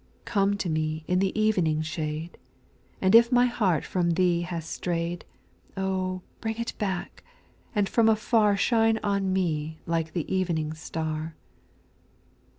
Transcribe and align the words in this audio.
)3. 0.25 0.25
[Come 0.25 0.57
to 0.57 0.67
me 0.67 1.03
in 1.07 1.19
the 1.19 1.39
evening 1.39 1.83
shade. 1.83 2.39
And 3.01 3.13
if 3.13 3.31
my 3.31 3.45
heart 3.45 3.85
from 3.85 4.09
Thee 4.15 4.41
hath 4.41 4.63
strayevl, 4.63 5.21
Oh 5.77 6.23
I 6.25 6.37
bring 6.41 6.57
it 6.57 6.73
back,— 6.79 7.23
and 7.75 7.87
from 7.87 8.09
afar 8.09 8.57
Shine 8.57 8.97
on 9.03 9.31
me 9.31 9.77
like 9.85 10.13
the 10.13 10.25
evening 10.33 10.73
star. 10.73 11.35